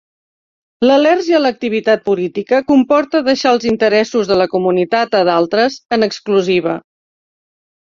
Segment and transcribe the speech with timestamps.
[0.85, 6.77] L’al·lèrgia a l’activitat política comporta deixar els interessos de la comunitat a d’altres, en exclusiva.